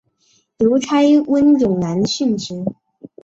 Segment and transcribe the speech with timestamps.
[0.57, 0.95] 邮差
[1.27, 2.65] 温勇男殉职。